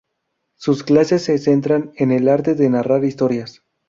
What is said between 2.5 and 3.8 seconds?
de narrar historias.